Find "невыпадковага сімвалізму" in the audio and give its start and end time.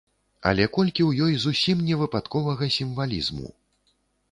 1.91-3.47